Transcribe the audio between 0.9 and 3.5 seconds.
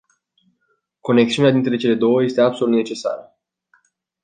Conexiunea dintre cele două este absolut necesară.